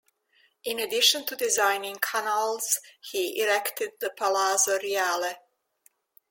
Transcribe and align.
In 0.63 0.79
addition 0.79 1.27
to 1.27 1.35
designing 1.35 1.97
canals, 2.01 2.79
he 3.11 3.39
erected 3.39 3.91
the 3.99 4.09
Palazzo 4.09 4.79
Reale. 4.79 5.35